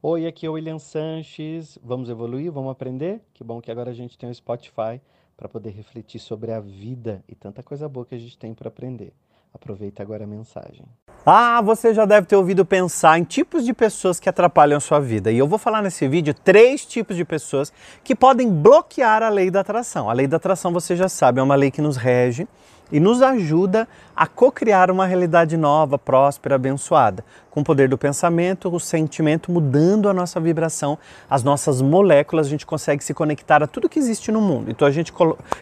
Oi, 0.00 0.28
aqui 0.28 0.46
é 0.46 0.48
o 0.48 0.52
William 0.52 0.78
Sanches. 0.78 1.76
Vamos 1.82 2.08
evoluir? 2.08 2.52
Vamos 2.52 2.70
aprender? 2.70 3.20
Que 3.34 3.42
bom 3.42 3.60
que 3.60 3.68
agora 3.68 3.90
a 3.90 3.92
gente 3.92 4.16
tem 4.16 4.30
o 4.30 4.34
Spotify 4.34 5.00
para 5.36 5.48
poder 5.48 5.70
refletir 5.70 6.20
sobre 6.20 6.52
a 6.52 6.60
vida 6.60 7.24
e 7.28 7.34
tanta 7.34 7.64
coisa 7.64 7.88
boa 7.88 8.06
que 8.06 8.14
a 8.14 8.18
gente 8.18 8.38
tem 8.38 8.54
para 8.54 8.68
aprender. 8.68 9.12
Aproveita 9.52 10.00
agora 10.00 10.22
a 10.22 10.26
mensagem. 10.26 10.86
Ah, 11.26 11.60
você 11.60 11.92
já 11.92 12.04
deve 12.04 12.28
ter 12.28 12.36
ouvido 12.36 12.64
pensar 12.64 13.18
em 13.18 13.24
tipos 13.24 13.64
de 13.64 13.74
pessoas 13.74 14.20
que 14.20 14.28
atrapalham 14.28 14.76
a 14.76 14.80
sua 14.80 15.00
vida. 15.00 15.32
E 15.32 15.38
eu 15.38 15.48
vou 15.48 15.58
falar 15.58 15.82
nesse 15.82 16.06
vídeo 16.06 16.32
três 16.32 16.86
tipos 16.86 17.16
de 17.16 17.24
pessoas 17.24 17.72
que 18.04 18.14
podem 18.14 18.48
bloquear 18.48 19.24
a 19.24 19.28
lei 19.28 19.50
da 19.50 19.60
atração. 19.60 20.08
A 20.08 20.12
lei 20.12 20.28
da 20.28 20.36
atração, 20.36 20.72
você 20.72 20.94
já 20.94 21.08
sabe, 21.08 21.40
é 21.40 21.42
uma 21.42 21.56
lei 21.56 21.72
que 21.72 21.82
nos 21.82 21.96
rege 21.96 22.46
e 22.90 22.98
nos 22.98 23.22
ajuda 23.22 23.86
a 24.14 24.26
co-criar 24.26 24.90
uma 24.90 25.06
realidade 25.06 25.56
nova, 25.56 25.98
próspera, 25.98 26.56
abençoada, 26.56 27.24
com 27.50 27.60
o 27.60 27.64
poder 27.64 27.88
do 27.88 27.96
pensamento, 27.96 28.68
o 28.74 28.80
sentimento 28.80 29.52
mudando 29.52 30.08
a 30.08 30.14
nossa 30.14 30.40
vibração, 30.40 30.98
as 31.28 31.42
nossas 31.42 31.80
moléculas, 31.80 32.46
a 32.46 32.50
gente 32.50 32.66
consegue 32.66 33.02
se 33.04 33.14
conectar 33.14 33.62
a 33.62 33.66
tudo 33.66 33.88
que 33.88 33.98
existe 33.98 34.32
no 34.32 34.40
mundo. 34.40 34.70
Então 34.70 34.86
a 34.86 34.90
gente 34.90 35.12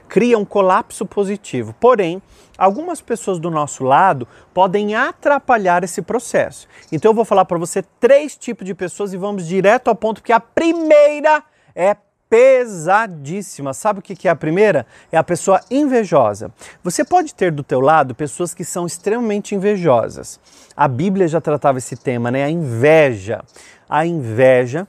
cria 0.08 0.38
um 0.38 0.44
colapso 0.44 1.04
positivo. 1.04 1.74
Porém, 1.78 2.22
algumas 2.56 3.00
pessoas 3.00 3.38
do 3.38 3.50
nosso 3.50 3.84
lado 3.84 4.26
podem 4.54 4.94
atrapalhar 4.94 5.84
esse 5.84 6.00
processo. 6.02 6.66
Então 6.90 7.10
eu 7.10 7.14
vou 7.14 7.24
falar 7.24 7.44
para 7.44 7.58
você 7.58 7.82
três 8.00 8.36
tipos 8.36 8.64
de 8.64 8.74
pessoas 8.74 9.12
e 9.12 9.16
vamos 9.16 9.46
direto 9.46 9.88
ao 9.88 9.94
ponto 9.94 10.22
que 10.22 10.32
a 10.32 10.40
primeira 10.40 11.42
é 11.74 11.94
pesadíssima. 12.28 13.72
Sabe 13.72 14.00
o 14.00 14.02
que 14.02 14.26
é 14.26 14.30
a 14.30 14.36
primeira? 14.36 14.86
É 15.10 15.16
a 15.16 15.24
pessoa 15.24 15.60
invejosa. 15.70 16.50
Você 16.82 17.04
pode 17.04 17.34
ter 17.34 17.52
do 17.52 17.62
teu 17.62 17.80
lado 17.80 18.14
pessoas 18.14 18.52
que 18.52 18.64
são 18.64 18.86
extremamente 18.86 19.54
invejosas. 19.54 20.40
A 20.76 20.88
Bíblia 20.88 21.28
já 21.28 21.40
tratava 21.40 21.78
esse 21.78 21.96
tema, 21.96 22.30
né? 22.30 22.44
A 22.44 22.50
inveja. 22.50 23.44
A 23.88 24.04
inveja 24.04 24.86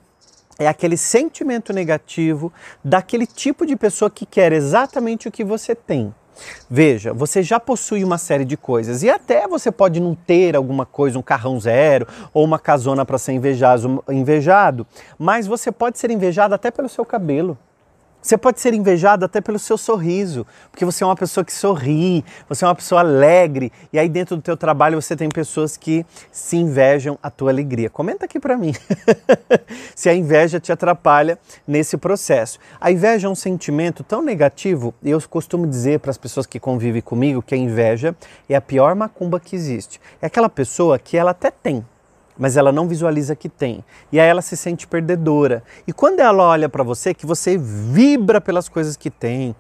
é 0.60 0.68
aquele 0.68 0.98
sentimento 0.98 1.72
negativo 1.72 2.52
daquele 2.84 3.28
tipo 3.28 3.66
de 3.66 3.76
pessoa 3.76 4.10
que 4.10 4.26
quer 4.26 4.52
exatamente 4.52 5.28
o 5.28 5.32
que 5.32 5.44
você 5.44 5.76
tem. 5.76 6.14
Veja, 6.70 7.14
você 7.14 7.42
já 7.42 7.60
possui 7.60 8.04
uma 8.04 8.18
série 8.18 8.46
de 8.46 8.58
coisas 8.58 9.04
e 9.04 9.10
até 9.10 9.48
você 9.48 9.72
pode 9.72 10.00
não 10.00 10.16
ter 10.16 10.56
alguma 10.56 10.86
coisa, 10.86 11.18
um 11.18 11.22
carrão 11.22 11.60
zero 11.60 12.08
ou 12.34 12.44
uma 12.44 12.60
casona 12.60 13.06
para 13.06 13.18
ser 13.18 13.34
invejado, 13.34 14.04
invejado, 14.10 14.86
mas 15.18 15.48
você 15.48 15.72
pode 15.72 15.98
ser 15.98 16.12
invejado 16.12 16.54
até 16.54 16.70
pelo 16.72 16.90
seu 16.90 17.06
cabelo. 17.06 17.58
Você 18.22 18.38
pode 18.38 18.60
ser 18.60 18.74
invejado 18.74 19.24
até 19.24 19.40
pelo 19.40 19.60
seu 19.60 19.78
sorriso, 19.78 20.46
porque 20.72 20.84
você 20.84 21.04
é 21.04 21.08
uma 21.08 21.16
pessoa 21.16 21.46
que 21.46 21.54
sorri, 21.54 22.26
você 22.50 22.66
é 22.66 22.68
uma 22.68 22.76
pessoa 22.76 23.02
alegre, 23.02 23.72
e 23.94 23.98
aí 23.98 24.10
dentro 24.10 24.36
do 24.36 24.42
teu 24.42 24.58
trabalho 24.58 25.02
você 25.02 25.16
tem 25.16 25.30
pessoas 25.30 25.78
que 25.78 26.06
se 26.32 26.58
invejam 26.58 27.18
a 27.22 27.30
tua 27.30 27.52
alegria. 27.52 27.90
Comenta 27.90 28.26
aqui 28.26 28.40
para 28.40 28.58
mim 28.58 28.74
se 29.96 30.10
a 30.10 30.14
inveja 30.14 30.60
te 30.60 30.72
atrapalha 30.72 31.40
nesse 31.66 31.96
processo. 31.96 32.60
A 32.82 32.92
inveja 32.92 33.28
é 33.28 33.30
um 33.30 33.36
sentimento 33.36 34.04
tão 34.04 34.22
negativo, 34.22 34.94
e 35.02 35.12
eu 35.12 35.22
costumo 35.30 35.68
dizer 35.68 36.00
para 36.00 36.12
as 36.12 36.18
pessoas 36.18 36.46
que 36.46 36.60
convivem 36.60 37.02
comigo 37.02 37.42
que 37.42 37.56
a 37.56 37.58
inveja 37.58 38.16
é 38.50 38.56
a 38.56 38.62
pior 38.62 38.96
macumba 38.96 39.40
que 39.40 39.56
existe. 39.56 40.02
É 40.22 40.26
aquela 40.26 40.50
pessoa 40.50 41.00
que 41.00 41.16
ela 41.16 41.32
até 41.32 41.52
tem, 41.52 41.86
mas 42.38 42.58
ela 42.58 42.72
não 42.72 42.88
visualiza 42.88 43.36
que 43.36 43.50
tem. 43.50 43.84
E 44.12 44.20
aí 44.20 44.28
ela 44.28 44.42
se 44.42 44.56
sente 44.56 44.88
perdedora. 44.88 45.64
E 45.88 45.94
quando 45.94 46.20
ela 46.20 46.44
olha 46.44 46.70
para 46.70 46.84
você, 46.84 47.14
que 47.14 47.26
você 47.26 47.58
vibra 47.58 48.40
pelas 48.40 48.70
coisas 48.70 48.96
que 48.96 49.10
tem, 49.10 49.56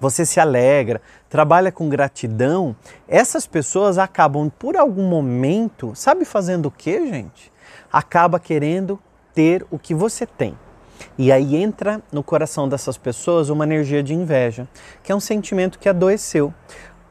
você 0.00 0.24
se 0.24 0.40
alegra, 0.40 1.00
trabalha 1.28 1.70
com 1.70 1.88
gratidão, 1.88 2.74
essas 3.06 3.46
pessoas 3.46 3.98
acabam 3.98 4.50
por 4.50 4.76
algum 4.76 5.04
momento, 5.04 5.92
sabe 5.94 6.24
fazendo 6.24 6.66
o 6.66 6.70
que, 6.70 7.06
gente? 7.06 7.52
Acaba 7.92 8.40
querendo 8.40 8.98
ter 9.34 9.66
o 9.70 9.78
que 9.78 9.94
você 9.94 10.24
tem. 10.24 10.56
E 11.16 11.30
aí 11.30 11.56
entra 11.56 12.02
no 12.12 12.22
coração 12.22 12.68
dessas 12.68 12.96
pessoas 12.96 13.48
uma 13.48 13.64
energia 13.64 14.02
de 14.02 14.14
inveja, 14.14 14.68
que 15.02 15.12
é 15.12 15.14
um 15.14 15.20
sentimento 15.20 15.78
que 15.78 15.88
adoeceu. 15.88 16.52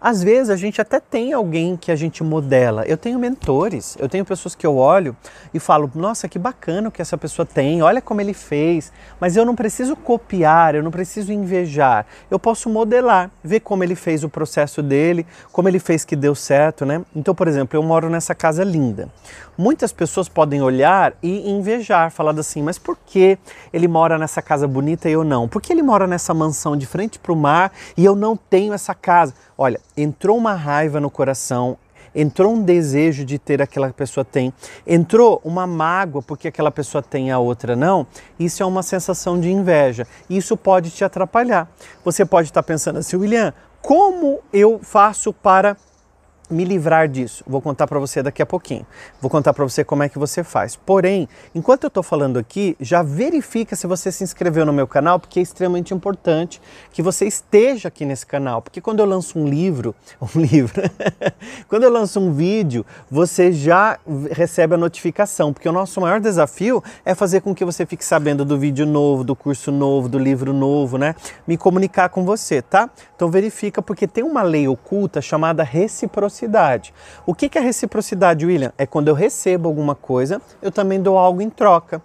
Às 0.01 0.23
vezes 0.23 0.49
a 0.49 0.55
gente 0.55 0.79
até 0.79 0.99
tem 0.99 1.33
alguém 1.33 1.75
que 1.75 1.91
a 1.91 1.95
gente 1.95 2.23
modela. 2.23 2.83
Eu 2.85 2.95
tenho 2.95 3.19
mentores, 3.19 3.97
eu 3.99 4.07
tenho 4.07 4.23
pessoas 4.23 4.55
que 4.55 4.65
eu 4.65 4.77
olho 4.77 5.15
e 5.53 5.59
falo: 5.59 5.91
nossa, 5.93 6.27
que 6.27 6.39
bacana 6.39 6.89
que 6.89 7.01
essa 7.01 7.17
pessoa 7.17 7.45
tem, 7.45 7.81
olha 7.81 8.01
como 8.01 8.21
ele 8.21 8.33
fez. 8.33 8.93
Mas 9.19 9.35
eu 9.35 9.45
não 9.45 9.55
preciso 9.55 9.95
copiar, 9.95 10.75
eu 10.75 10.83
não 10.83 10.91
preciso 10.91 11.33
invejar. 11.33 12.05
Eu 12.31 12.39
posso 12.39 12.69
modelar, 12.69 13.29
ver 13.43 13.59
como 13.59 13.83
ele 13.83 13.95
fez 13.95 14.23
o 14.23 14.29
processo 14.29 14.81
dele, 14.81 15.25
como 15.51 15.67
ele 15.67 15.79
fez 15.79 16.05
que 16.05 16.15
deu 16.15 16.33
certo, 16.33 16.85
né? 16.85 17.03
Então, 17.13 17.35
por 17.35 17.47
exemplo, 17.47 17.77
eu 17.77 17.83
moro 17.83 18.09
nessa 18.09 18.33
casa 18.33 18.63
linda. 18.63 19.09
Muitas 19.57 19.91
pessoas 19.91 20.29
podem 20.29 20.61
olhar 20.61 21.13
e 21.21 21.51
invejar, 21.51 22.09
falando 22.11 22.39
assim: 22.39 22.63
mas 22.63 22.79
por 22.79 22.97
que 23.05 23.37
ele 23.73 23.89
mora 23.89 24.17
nessa 24.17 24.41
casa 24.41 24.65
bonita 24.65 25.09
e 25.09 25.11
eu 25.11 25.25
não? 25.25 25.49
Por 25.49 25.61
que 25.61 25.73
ele 25.73 25.83
mora 25.83 26.07
nessa 26.07 26.33
mansão 26.33 26.77
de 26.77 26.85
frente 26.85 27.19
para 27.19 27.33
o 27.33 27.35
mar 27.35 27.73
e 27.97 28.05
eu 28.05 28.15
não 28.15 28.37
tenho 28.37 28.73
essa 28.73 28.95
casa? 28.95 29.33
Olha, 29.61 29.77
entrou 29.97 30.37
uma 30.37 30.53
raiva 30.53 31.01
no 31.01 31.11
coração, 31.11 31.77
entrou 32.15 32.53
um 32.53 32.63
desejo 32.63 33.25
de 33.25 33.37
ter 33.37 33.61
aquela 33.61 33.91
pessoa 33.91 34.23
tem, 34.23 34.53
entrou 34.87 35.41
uma 35.43 35.67
mágoa 35.67 36.21
porque 36.21 36.47
aquela 36.47 36.71
pessoa 36.71 37.01
tem 37.03 37.29
a 37.29 37.39
outra 37.39 37.75
não, 37.75 38.07
isso 38.39 38.63
é 38.63 38.65
uma 38.65 38.81
sensação 38.81 39.37
de 39.37 39.51
inveja. 39.51 40.07
Isso 40.29 40.55
pode 40.55 40.91
te 40.91 41.03
atrapalhar. 41.03 41.69
Você 42.05 42.25
pode 42.25 42.47
estar 42.47 42.63
pensando 42.63 42.99
assim, 42.99 43.17
William, 43.17 43.53
como 43.81 44.39
eu 44.53 44.79
faço 44.81 45.33
para 45.33 45.75
me 46.49 46.65
livrar 46.65 47.07
disso. 47.07 47.43
Vou 47.45 47.61
contar 47.61 47.85
para 47.85 47.99
você 47.99 48.23
daqui 48.23 48.41
a 48.41 48.45
pouquinho. 48.45 48.85
Vou 49.21 49.29
contar 49.29 49.53
para 49.53 49.63
você 49.63 49.83
como 49.83 50.03
é 50.03 50.09
que 50.09 50.17
você 50.17 50.43
faz. 50.43 50.75
Porém, 50.75 51.29
enquanto 51.53 51.83
eu 51.83 51.89
estou 51.89 52.01
falando 52.01 52.39
aqui, 52.39 52.75
já 52.79 53.03
verifica 53.03 53.75
se 53.75 53.85
você 53.85 54.11
se 54.11 54.23
inscreveu 54.23 54.65
no 54.65 54.73
meu 54.73 54.87
canal, 54.87 55.19
porque 55.19 55.39
é 55.39 55.43
extremamente 55.43 55.93
importante 55.93 56.59
que 56.91 57.01
você 57.01 57.25
esteja 57.25 57.89
aqui 57.89 58.05
nesse 58.05 58.25
canal. 58.25 58.61
Porque 58.61 58.81
quando 58.81 58.99
eu 58.99 59.05
lanço 59.05 59.37
um 59.37 59.47
livro, 59.47 59.93
um 60.35 60.39
livro, 60.39 60.81
quando 61.69 61.83
eu 61.83 61.91
lanço 61.91 62.19
um 62.19 62.33
vídeo, 62.33 62.85
você 63.11 63.51
já 63.51 63.99
recebe 64.31 64.73
a 64.73 64.77
notificação. 64.77 65.53
Porque 65.53 65.69
o 65.69 65.73
nosso 65.73 66.01
maior 66.01 66.19
desafio 66.19 66.83
é 67.05 67.13
fazer 67.13 67.41
com 67.41 67.53
que 67.53 67.63
você 67.63 67.85
fique 67.85 68.03
sabendo 68.03 68.43
do 68.43 68.57
vídeo 68.57 68.85
novo, 68.85 69.23
do 69.23 69.35
curso 69.35 69.71
novo, 69.71 70.09
do 70.09 70.17
livro 70.17 70.51
novo, 70.51 70.97
né? 70.97 71.13
Me 71.47 71.57
comunicar 71.57 72.09
com 72.09 72.25
você, 72.25 72.61
tá? 72.61 72.89
Então 73.15 73.29
verifica, 73.29 73.81
porque 73.81 74.07
tem 74.07 74.23
uma 74.23 74.41
lei 74.41 74.67
oculta 74.67 75.21
chamada 75.21 75.63
reciprocidade 75.63 76.38
reciprocidade. 76.39 76.93
O 77.25 77.33
que 77.33 77.57
é 77.57 77.61
reciprocidade, 77.61 78.45
William? 78.45 78.71
É 78.77 78.85
quando 78.85 79.07
eu 79.07 79.13
recebo 79.13 79.67
alguma 79.67 79.95
coisa, 79.95 80.41
eu 80.61 80.71
também 80.71 81.01
dou 81.01 81.17
algo 81.17 81.41
em 81.41 81.49
troca. 81.49 82.01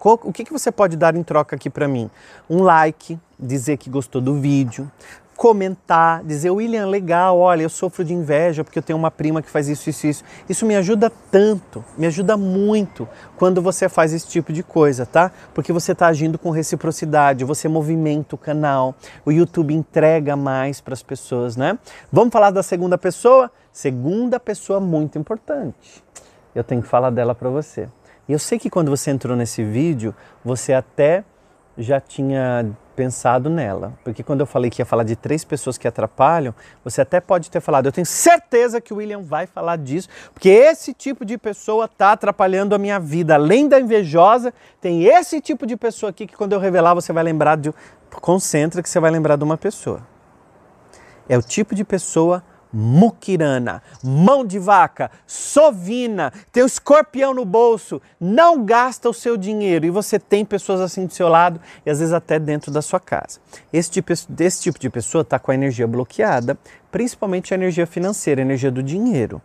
O 0.00 0.32
que, 0.32 0.44
que 0.44 0.52
você 0.52 0.70
pode 0.70 0.96
dar 0.96 1.16
em 1.16 1.22
troca 1.24 1.56
aqui 1.56 1.68
para 1.68 1.88
mim? 1.88 2.08
Um 2.48 2.62
like, 2.62 3.18
dizer 3.38 3.76
que 3.76 3.90
gostou 3.90 4.20
do 4.20 4.40
vídeo, 4.40 4.90
comentar, 5.38 6.24
dizer, 6.24 6.50
William, 6.50 6.88
legal, 6.88 7.38
olha, 7.38 7.62
eu 7.62 7.68
sofro 7.68 8.04
de 8.04 8.12
inveja 8.12 8.64
porque 8.64 8.76
eu 8.76 8.82
tenho 8.82 8.98
uma 8.98 9.08
prima 9.08 9.40
que 9.40 9.48
faz 9.48 9.68
isso, 9.68 9.88
isso, 9.88 10.04
isso. 10.08 10.24
Isso 10.48 10.66
me 10.66 10.74
ajuda 10.74 11.12
tanto, 11.30 11.84
me 11.96 12.08
ajuda 12.08 12.36
muito 12.36 13.08
quando 13.36 13.62
você 13.62 13.88
faz 13.88 14.12
esse 14.12 14.26
tipo 14.26 14.52
de 14.52 14.64
coisa, 14.64 15.06
tá? 15.06 15.30
Porque 15.54 15.72
você 15.72 15.92
está 15.92 16.08
agindo 16.08 16.40
com 16.40 16.50
reciprocidade, 16.50 17.44
você 17.44 17.68
movimenta 17.68 18.34
o 18.34 18.38
canal, 18.38 18.96
o 19.24 19.30
YouTube 19.30 19.72
entrega 19.72 20.34
mais 20.34 20.80
para 20.80 20.92
as 20.92 21.04
pessoas, 21.04 21.56
né? 21.56 21.78
Vamos 22.10 22.32
falar 22.32 22.50
da 22.50 22.64
segunda 22.64 22.98
pessoa? 22.98 23.48
Segunda 23.70 24.40
pessoa 24.40 24.80
muito 24.80 25.20
importante. 25.20 26.02
Eu 26.52 26.64
tenho 26.64 26.82
que 26.82 26.88
falar 26.88 27.10
dela 27.10 27.32
para 27.32 27.48
você. 27.48 27.88
E 28.28 28.32
eu 28.32 28.40
sei 28.40 28.58
que 28.58 28.68
quando 28.68 28.90
você 28.90 29.12
entrou 29.12 29.36
nesse 29.36 29.62
vídeo, 29.62 30.12
você 30.44 30.72
até 30.72 31.22
já 31.78 32.00
tinha 32.00 32.66
pensado 32.96 33.48
nela. 33.48 33.92
Porque 34.02 34.24
quando 34.24 34.40
eu 34.40 34.46
falei 34.46 34.68
que 34.68 34.82
ia 34.82 34.86
falar 34.86 35.04
de 35.04 35.14
três 35.14 35.44
pessoas 35.44 35.78
que 35.78 35.86
atrapalham, 35.86 36.52
você 36.84 37.00
até 37.00 37.20
pode 37.20 37.48
ter 37.48 37.60
falado, 37.60 37.86
eu 37.86 37.92
tenho 37.92 38.04
certeza 38.04 38.80
que 38.80 38.92
o 38.92 38.96
William 38.96 39.22
vai 39.22 39.46
falar 39.46 39.76
disso, 39.76 40.08
porque 40.34 40.48
esse 40.48 40.92
tipo 40.92 41.24
de 41.24 41.38
pessoa 41.38 41.84
está 41.84 42.12
atrapalhando 42.12 42.74
a 42.74 42.78
minha 42.78 42.98
vida. 42.98 43.34
Além 43.34 43.68
da 43.68 43.78
invejosa, 43.78 44.52
tem 44.80 45.04
esse 45.04 45.40
tipo 45.40 45.64
de 45.64 45.76
pessoa 45.76 46.10
aqui 46.10 46.26
que 46.26 46.36
quando 46.36 46.52
eu 46.52 46.58
revelar 46.58 46.94
você 46.94 47.12
vai 47.12 47.22
lembrar 47.22 47.56
de. 47.56 47.72
Concentra 48.20 48.82
que 48.82 48.88
você 48.88 48.98
vai 48.98 49.10
lembrar 49.10 49.36
de 49.36 49.44
uma 49.44 49.56
pessoa. 49.56 50.04
É 51.28 51.38
o 51.38 51.42
tipo 51.42 51.74
de 51.74 51.84
pessoa 51.84 52.42
muquirana, 52.72 53.82
mão 54.02 54.44
de 54.44 54.58
vaca, 54.58 55.10
sovina, 55.26 56.32
tem 56.52 56.62
o 56.62 56.66
escorpião 56.66 57.34
no 57.34 57.44
bolso, 57.44 58.00
não 58.20 58.64
gasta 58.64 59.08
o 59.08 59.14
seu 59.14 59.36
dinheiro 59.36 59.86
e 59.86 59.90
você 59.90 60.18
tem 60.18 60.44
pessoas 60.44 60.80
assim 60.80 61.06
do 61.06 61.12
seu 61.12 61.28
lado 61.28 61.60
e 61.84 61.90
às 61.90 61.98
vezes 61.98 62.14
até 62.14 62.38
dentro 62.38 62.70
da 62.70 62.82
sua 62.82 63.00
casa. 63.00 63.40
Esse 63.72 63.90
tipo, 63.90 64.12
esse 64.12 64.62
tipo 64.62 64.78
de 64.78 64.90
pessoa 64.90 65.22
está 65.22 65.38
com 65.38 65.50
a 65.50 65.54
energia 65.54 65.86
bloqueada, 65.86 66.58
principalmente 66.90 67.52
a 67.52 67.56
energia 67.56 67.86
financeira, 67.86 68.40
a 68.40 68.44
energia 68.44 68.70
do 68.70 68.82
dinheiro. 68.82 69.40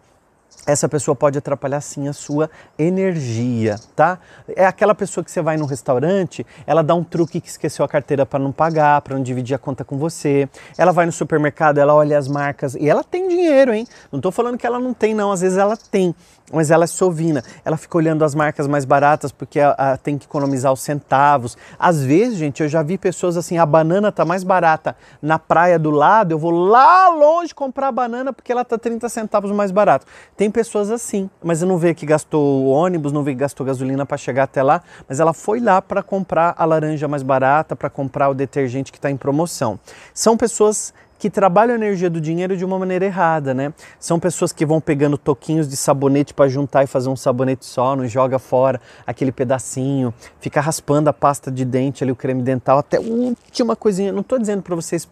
Essa 0.65 0.87
pessoa 0.87 1.15
pode 1.15 1.37
atrapalhar 1.37 1.81
sim 1.81 2.07
a 2.07 2.13
sua 2.13 2.49
energia, 2.77 3.79
tá? 3.95 4.17
É 4.55 4.65
aquela 4.65 4.95
pessoa 4.95 5.23
que 5.23 5.31
você 5.31 5.41
vai 5.41 5.57
no 5.57 5.65
restaurante, 5.65 6.45
ela 6.65 6.81
dá 6.81 6.95
um 6.95 7.03
truque 7.03 7.41
que 7.41 7.49
esqueceu 7.49 7.83
a 7.83 7.87
carteira 7.87 8.25
para 8.25 8.39
não 8.39 8.51
pagar, 8.51 9.01
para 9.01 9.15
não 9.15 9.23
dividir 9.23 9.55
a 9.55 9.59
conta 9.59 9.83
com 9.83 9.97
você. 9.97 10.47
Ela 10.77 10.91
vai 10.91 11.05
no 11.05 11.11
supermercado, 11.11 11.77
ela 11.77 11.93
olha 11.93 12.17
as 12.17 12.27
marcas 12.27 12.75
e 12.75 12.89
ela 12.89 13.03
tem 13.03 13.27
dinheiro, 13.27 13.73
hein? 13.73 13.85
Não 14.11 14.19
estou 14.19 14.31
falando 14.31 14.57
que 14.57 14.65
ela 14.65 14.79
não 14.79 14.93
tem, 14.93 15.13
não. 15.13 15.31
Às 15.31 15.41
vezes 15.41 15.57
ela 15.57 15.75
tem, 15.75 16.15
mas 16.51 16.71
ela 16.71 16.85
é 16.85 16.87
sovina. 16.87 17.43
Ela 17.65 17.77
fica 17.77 17.97
olhando 17.97 18.23
as 18.23 18.33
marcas 18.33 18.67
mais 18.67 18.85
baratas 18.85 19.31
porque 19.31 19.59
a, 19.59 19.71
a, 19.71 19.97
tem 19.97 20.17
que 20.17 20.25
economizar 20.25 20.71
os 20.71 20.81
centavos. 20.81 21.57
Às 21.77 22.01
vezes, 22.01 22.37
gente, 22.37 22.63
eu 22.63 22.69
já 22.69 22.81
vi 22.81 22.97
pessoas 22.97 23.35
assim: 23.37 23.57
a 23.57 23.65
banana 23.65 24.11
tá 24.11 24.23
mais 24.23 24.43
barata 24.43 24.95
na 25.21 25.37
praia 25.37 25.77
do 25.77 25.91
lado, 25.91 26.31
eu 26.31 26.39
vou 26.39 26.51
lá 26.51 27.09
longe 27.09 27.53
comprar 27.53 27.89
a 27.89 27.91
banana 27.91 28.31
porque 28.31 28.51
ela 28.51 28.63
tá 28.63 28.77
30 28.77 29.09
centavos 29.09 29.51
mais 29.51 29.71
barato. 29.71 30.05
Tem 30.35 30.42
pessoas 30.49 30.89
assim, 30.89 31.29
mas 31.43 31.61
eu 31.61 31.67
não 31.67 31.77
vejo 31.77 31.95
que 31.95 32.05
gastou 32.05 32.67
ônibus, 32.67 33.11
não 33.11 33.23
vejo 33.23 33.37
que 33.37 33.41
gastou 33.41 33.65
gasolina 33.65 34.05
para 34.05 34.17
chegar 34.17 34.43
até 34.43 34.63
lá, 34.63 34.81
mas 35.07 35.19
ela 35.19 35.33
foi 35.33 35.59
lá 35.59 35.81
para 35.81 36.01
comprar 36.01 36.53
a 36.57 36.65
laranja 36.65 37.07
mais 37.07 37.23
barata, 37.23 37.75
para 37.75 37.89
comprar 37.89 38.29
o 38.29 38.33
detergente 38.33 38.91
que 38.91 38.97
está 38.97 39.09
em 39.11 39.17
promoção. 39.17 39.79
São 40.13 40.35
pessoas 40.37 40.93
que 41.23 41.29
trabalham 41.29 41.71
a 41.71 41.77
energia 41.77 42.09
do 42.09 42.19
dinheiro 42.19 42.57
de 42.57 42.65
uma 42.65 42.77
maneira 42.77 43.05
errada, 43.05 43.53
né? 43.53 43.73
São 43.97 44.19
pessoas 44.19 44.51
que 44.51 44.65
vão 44.65 44.81
pegando 44.81 45.17
toquinhos 45.17 45.69
de 45.69 45.77
sabonete 45.77 46.33
para 46.33 46.49
juntar 46.49 46.83
e 46.83 46.87
fazer 46.87 47.07
um 47.07 47.15
sabonete 47.15 47.65
só, 47.65 47.95
não 47.95 48.05
joga 48.05 48.37
fora 48.37 48.81
aquele 49.07 49.31
pedacinho, 49.31 50.13
fica 50.41 50.59
raspando 50.59 51.09
a 51.09 51.13
pasta 51.13 51.49
de 51.49 51.63
dente 51.63 52.03
ali, 52.03 52.11
o 52.11 52.15
creme 52.15 52.41
dental, 52.41 52.79
até 52.79 52.99
última 52.99 53.73
coisinha. 53.73 54.11
Não 54.11 54.19
estou 54.19 54.37
dizendo 54.37 54.61
para 54.63 54.75
vocês 54.75 55.07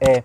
é, 0.00 0.24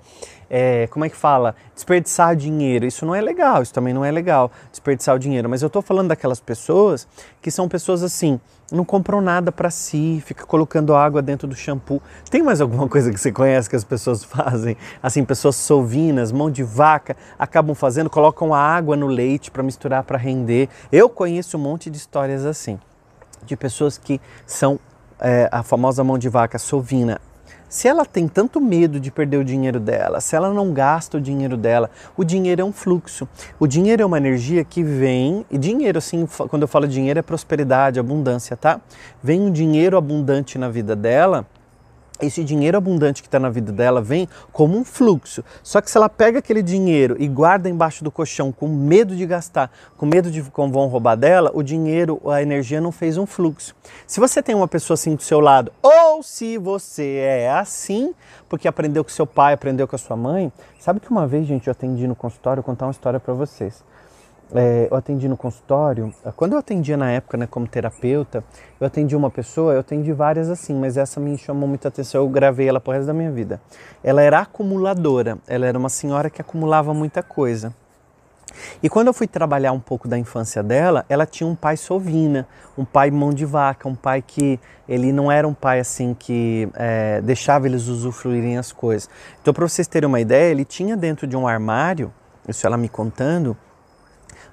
é, 0.49 0.87
como 0.87 1.05
é 1.05 1.09
que 1.09 1.15
fala? 1.15 1.55
Desperdiçar 1.75 2.35
dinheiro. 2.35 2.85
Isso 2.85 3.05
não 3.05 3.13
é 3.13 3.21
legal, 3.21 3.61
isso 3.61 3.73
também 3.73 3.93
não 3.93 4.03
é 4.03 4.11
legal, 4.11 4.51
desperdiçar 4.71 5.15
o 5.15 5.19
dinheiro. 5.19 5.47
Mas 5.47 5.61
eu 5.61 5.67
estou 5.67 5.81
falando 5.81 6.09
daquelas 6.09 6.39
pessoas 6.39 7.07
que 7.41 7.51
são 7.51 7.69
pessoas 7.69 8.01
assim, 8.01 8.39
não 8.71 8.83
compram 8.83 9.21
nada 9.21 9.51
para 9.51 9.69
si, 9.69 10.21
fica 10.25 10.45
colocando 10.45 10.95
água 10.95 11.21
dentro 11.21 11.47
do 11.47 11.55
shampoo. 11.55 12.01
Tem 12.29 12.41
mais 12.41 12.61
alguma 12.61 12.87
coisa 12.87 13.11
que 13.11 13.19
você 13.19 13.31
conhece 13.31 13.69
que 13.69 13.75
as 13.75 13.83
pessoas 13.83 14.23
fazem? 14.25 14.75
Assim, 15.01 15.23
pessoas 15.23 15.55
sovinas, 15.55 16.31
mão 16.31 16.49
de 16.49 16.63
vaca, 16.63 17.15
acabam 17.37 17.75
fazendo, 17.75 18.09
colocam 18.09 18.53
a 18.53 18.59
água 18.59 18.95
no 18.95 19.07
leite 19.07 19.51
para 19.51 19.61
misturar 19.61 20.03
para 20.03 20.17
render. 20.17 20.69
Eu 20.91 21.09
conheço 21.09 21.57
um 21.57 21.61
monte 21.61 21.89
de 21.89 21.97
histórias 21.97 22.45
assim, 22.45 22.79
de 23.45 23.55
pessoas 23.55 23.97
que 23.97 24.19
são 24.45 24.79
é, 25.19 25.49
a 25.51 25.61
famosa 25.63 26.03
mão 26.03 26.17
de 26.17 26.29
vaca 26.29 26.57
sovina. 26.57 27.19
Se 27.69 27.87
ela 27.87 28.03
tem 28.03 28.27
tanto 28.27 28.59
medo 28.59 28.99
de 28.99 29.11
perder 29.11 29.37
o 29.37 29.45
dinheiro 29.45 29.79
dela, 29.79 30.19
se 30.19 30.35
ela 30.35 30.51
não 30.51 30.73
gasta 30.73 31.17
o 31.17 31.21
dinheiro 31.21 31.55
dela, 31.55 31.91
o 32.17 32.23
dinheiro 32.23 32.63
é 32.63 32.65
um 32.65 32.73
fluxo. 32.73 33.29
O 33.59 33.67
dinheiro 33.67 34.01
é 34.01 34.05
uma 34.05 34.17
energia 34.17 34.63
que 34.63 34.81
vem, 34.81 35.45
e 35.51 35.57
dinheiro, 35.57 35.99
assim, 35.99 36.27
quando 36.49 36.63
eu 36.63 36.67
falo 36.67 36.87
dinheiro, 36.87 37.19
é 37.19 37.21
prosperidade, 37.21 37.99
abundância, 37.99 38.57
tá? 38.57 38.81
Vem 39.21 39.39
um 39.39 39.51
dinheiro 39.51 39.95
abundante 39.95 40.57
na 40.57 40.67
vida 40.67 40.95
dela 40.95 41.45
esse 42.21 42.43
dinheiro 42.43 42.77
abundante 42.77 43.21
que 43.21 43.27
está 43.27 43.39
na 43.39 43.49
vida 43.49 43.71
dela 43.71 44.01
vem 44.01 44.27
como 44.51 44.77
um 44.77 44.83
fluxo. 44.83 45.43
Só 45.63 45.81
que 45.81 45.89
se 45.89 45.97
ela 45.97 46.09
pega 46.09 46.39
aquele 46.39 46.61
dinheiro 46.61 47.15
e 47.19 47.27
guarda 47.27 47.69
embaixo 47.69 48.03
do 48.03 48.11
colchão 48.11 48.51
com 48.51 48.67
medo 48.67 49.15
de 49.15 49.25
gastar, 49.25 49.71
com 49.97 50.05
medo 50.05 50.29
de 50.29 50.43
como 50.43 50.71
vão 50.73 50.87
roubar 50.87 51.15
dela, 51.15 51.51
o 51.53 51.63
dinheiro, 51.63 52.21
a 52.29 52.41
energia 52.41 52.81
não 52.81 52.91
fez 52.91 53.17
um 53.17 53.25
fluxo. 53.25 53.75
Se 54.05 54.19
você 54.19 54.41
tem 54.41 54.55
uma 54.55 54.67
pessoa 54.67 54.95
assim 54.95 55.15
do 55.15 55.23
seu 55.23 55.39
lado, 55.39 55.71
ou 55.81 56.21
se 56.23 56.57
você 56.57 57.17
é 57.17 57.51
assim, 57.51 58.13
porque 58.47 58.67
aprendeu 58.67 59.03
com 59.03 59.09
seu 59.09 59.25
pai, 59.25 59.53
aprendeu 59.53 59.87
com 59.87 59.95
a 59.95 59.99
sua 59.99 60.17
mãe, 60.17 60.51
sabe 60.79 60.99
que 60.99 61.09
uma 61.09 61.27
vez, 61.27 61.47
gente, 61.47 61.67
eu 61.67 61.71
atendi 61.71 62.07
no 62.07 62.15
consultório, 62.15 62.63
contar 62.63 62.85
uma 62.85 62.91
história 62.91 63.19
para 63.19 63.33
vocês 63.33 63.88
é, 64.53 64.87
eu 64.89 64.97
atendi 64.97 65.27
no 65.27 65.37
consultório, 65.37 66.13
quando 66.35 66.53
eu 66.53 66.59
atendia 66.59 66.97
na 66.97 67.11
época 67.11 67.37
né, 67.37 67.47
como 67.47 67.67
terapeuta, 67.67 68.43
eu 68.79 68.87
atendi 68.87 69.15
uma 69.15 69.29
pessoa, 69.29 69.73
eu 69.73 69.79
atendi 69.81 70.11
várias 70.11 70.49
assim, 70.49 70.73
mas 70.73 70.97
essa 70.97 71.19
me 71.19 71.37
chamou 71.37 71.67
muita 71.67 71.87
atenção, 71.87 72.21
eu 72.23 72.29
gravei 72.29 72.67
ela 72.67 72.79
pro 72.79 72.93
resto 72.93 73.07
da 73.07 73.13
minha 73.13 73.31
vida. 73.31 73.61
Ela 74.03 74.21
era 74.21 74.39
acumuladora, 74.39 75.37
ela 75.47 75.65
era 75.65 75.77
uma 75.77 75.89
senhora 75.89 76.29
que 76.29 76.41
acumulava 76.41 76.93
muita 76.93 77.21
coisa. 77.21 77.73
E 78.81 78.89
quando 78.89 79.07
eu 79.07 79.13
fui 79.13 79.27
trabalhar 79.27 79.71
um 79.71 79.79
pouco 79.79 80.07
da 80.07 80.17
infância 80.17 80.63
dela, 80.63 81.05
ela 81.07 81.25
tinha 81.25 81.47
um 81.47 81.55
pai 81.55 81.77
sovina, 81.77 82.47
um 82.77 82.83
pai 82.83 83.11
mão 83.11 83.31
de 83.31 83.45
vaca, 83.45 83.87
um 83.87 83.95
pai 83.95 84.23
que 84.25 84.59
ele 84.87 85.11
não 85.11 85.31
era 85.31 85.47
um 85.47 85.53
pai 85.53 85.79
assim 85.79 86.15
que 86.17 86.67
é, 86.73 87.21
deixava 87.21 87.67
eles 87.67 87.87
usufruírem 87.87 88.57
as 88.57 88.71
coisas. 88.71 89.09
Então, 89.41 89.53
para 89.53 89.67
vocês 89.67 89.87
terem 89.87 90.07
uma 90.07 90.19
ideia, 90.19 90.51
ele 90.51 90.65
tinha 90.65 90.97
dentro 90.97 91.27
de 91.27 91.37
um 91.37 91.47
armário, 91.47 92.11
isso 92.47 92.65
ela 92.65 92.77
me 92.77 92.89
contando, 92.89 93.55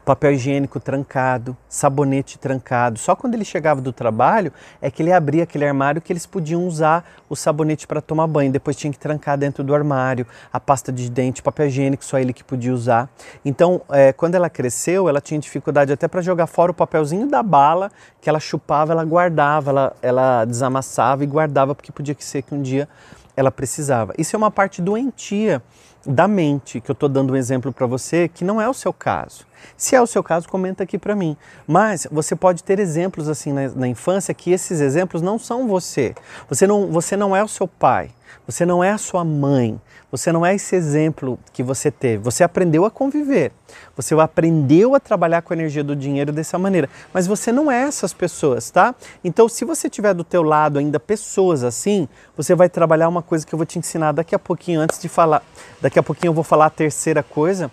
papel 0.06 0.34
higiênico 0.34 0.78
trancado, 0.78 1.56
sabonete 1.68 2.38
trancado. 2.38 2.96
Só 2.96 3.16
quando 3.16 3.34
ele 3.34 3.44
chegava 3.44 3.80
do 3.80 3.92
trabalho 3.92 4.52
é 4.80 4.88
que 4.88 5.02
ele 5.02 5.12
abria 5.12 5.42
aquele 5.42 5.66
armário 5.66 6.00
que 6.00 6.12
eles 6.12 6.24
podiam 6.24 6.64
usar 6.64 7.04
o 7.28 7.34
sabonete 7.34 7.88
para 7.88 8.00
tomar 8.00 8.28
banho. 8.28 8.52
Depois 8.52 8.76
tinha 8.76 8.92
que 8.92 9.00
trancar 9.00 9.36
dentro 9.36 9.64
do 9.64 9.74
armário, 9.74 10.24
a 10.52 10.60
pasta 10.60 10.92
de 10.92 11.10
dente, 11.10 11.42
papel 11.42 11.66
higiênico, 11.66 12.04
só 12.04 12.20
ele 12.20 12.32
que 12.32 12.44
podia 12.44 12.72
usar. 12.72 13.10
Então, 13.44 13.82
é, 13.90 14.12
quando 14.12 14.36
ela 14.36 14.48
cresceu, 14.48 15.08
ela 15.08 15.20
tinha 15.20 15.40
dificuldade 15.40 15.92
até 15.92 16.06
para 16.06 16.22
jogar 16.22 16.46
fora 16.46 16.70
o 16.70 16.74
papelzinho 16.74 17.26
da 17.26 17.42
bala 17.42 17.90
que 18.20 18.28
ela 18.28 18.38
chupava, 18.38 18.92
ela 18.92 19.04
guardava, 19.04 19.70
ela, 19.70 19.96
ela 20.00 20.44
desamassava 20.44 21.24
e 21.24 21.26
guardava 21.26 21.74
porque 21.74 21.90
podia 21.90 22.14
ser 22.20 22.42
que 22.42 22.54
um 22.54 22.62
dia 22.62 22.88
ela 23.36 23.50
precisava. 23.50 24.14
Isso 24.16 24.36
é 24.36 24.38
uma 24.38 24.52
parte 24.52 24.80
doentia 24.80 25.60
da 26.06 26.28
mente, 26.28 26.80
que 26.80 26.90
eu 26.90 26.92
estou 26.92 27.08
dando 27.08 27.32
um 27.32 27.36
exemplo 27.36 27.72
para 27.72 27.86
você, 27.86 28.28
que 28.28 28.44
não 28.44 28.60
é 28.60 28.68
o 28.68 28.74
seu 28.74 28.92
caso. 28.92 29.46
Se 29.76 29.96
é 29.96 30.00
o 30.00 30.06
seu 30.06 30.22
caso, 30.22 30.48
comenta 30.48 30.82
aqui 30.82 30.98
para 30.98 31.14
mim. 31.14 31.36
Mas 31.66 32.06
você 32.10 32.36
pode 32.36 32.62
ter 32.62 32.78
exemplos 32.78 33.28
assim 33.28 33.52
na, 33.52 33.68
na, 33.68 33.88
infância 33.88 34.32
que 34.32 34.50
esses 34.50 34.80
exemplos 34.80 35.20
não 35.20 35.38
são 35.38 35.66
você. 35.66 36.14
Você 36.48 36.66
não, 36.66 36.86
você 36.88 37.16
não 37.16 37.34
é 37.34 37.42
o 37.42 37.48
seu 37.48 37.66
pai, 37.66 38.10
você 38.46 38.64
não 38.64 38.82
é 38.82 38.90
a 38.90 38.98
sua 38.98 39.24
mãe, 39.24 39.80
você 40.10 40.32
não 40.32 40.44
é 40.44 40.54
esse 40.54 40.74
exemplo 40.74 41.38
que 41.52 41.62
você 41.62 41.90
teve. 41.90 42.22
Você 42.22 42.44
aprendeu 42.44 42.84
a 42.84 42.90
conviver, 42.90 43.52
você 43.94 44.14
aprendeu 44.14 44.94
a 44.94 45.00
trabalhar 45.00 45.42
com 45.42 45.52
a 45.52 45.56
energia 45.56 45.82
do 45.82 45.96
dinheiro 45.96 46.32
dessa 46.32 46.58
maneira, 46.58 46.88
mas 47.12 47.26
você 47.26 47.50
não 47.52 47.70
é 47.70 47.82
essas 47.82 48.12
pessoas, 48.12 48.70
tá? 48.70 48.94
Então, 49.24 49.48
se 49.48 49.64
você 49.64 49.88
tiver 49.90 50.14
do 50.14 50.24
teu 50.24 50.42
lado 50.42 50.78
ainda 50.78 50.98
pessoas 50.98 51.64
assim, 51.64 52.08
você 52.36 52.54
vai 52.54 52.68
trabalhar 52.68 53.08
uma 53.08 53.22
coisa 53.22 53.46
que 53.46 53.54
eu 53.54 53.58
vou 53.58 53.66
te 53.66 53.78
ensinar 53.78 54.12
daqui 54.12 54.34
a 54.34 54.38
pouquinho 54.38 54.80
antes 54.80 55.00
de 55.00 55.08
falar. 55.08 55.42
Daqui 55.80 55.98
a 55.98 56.02
pouquinho 56.02 56.30
eu 56.30 56.34
vou 56.34 56.44
falar 56.44 56.66
a 56.66 56.70
terceira 56.70 57.22
coisa 57.22 57.70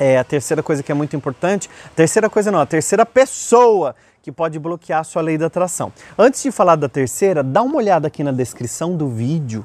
é 0.00 0.18
a 0.18 0.24
terceira 0.24 0.62
coisa 0.62 0.82
que 0.82 0.90
é 0.90 0.94
muito 0.94 1.14
importante. 1.14 1.68
Terceira 1.94 2.30
coisa 2.30 2.50
não, 2.50 2.58
a 2.58 2.66
terceira 2.66 3.04
pessoa 3.04 3.94
que 4.22 4.32
pode 4.32 4.58
bloquear 4.58 5.00
a 5.00 5.04
sua 5.04 5.22
lei 5.22 5.36
da 5.36 5.46
atração. 5.46 5.92
Antes 6.18 6.42
de 6.42 6.50
falar 6.50 6.76
da 6.76 6.88
terceira, 6.88 7.42
dá 7.42 7.62
uma 7.62 7.76
olhada 7.76 8.08
aqui 8.08 8.24
na 8.24 8.32
descrição 8.32 8.96
do 8.96 9.08
vídeo 9.08 9.64